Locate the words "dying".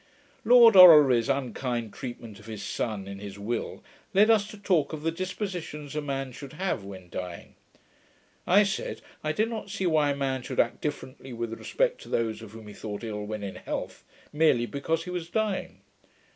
7.09-7.53, 15.29-15.81